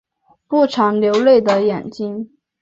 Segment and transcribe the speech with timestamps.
[0.47, 2.31] 不常流泪的眼睛